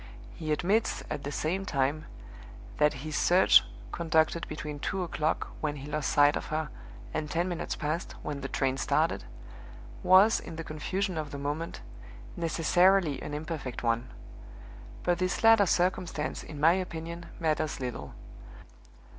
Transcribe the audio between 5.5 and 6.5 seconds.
when he lost sight of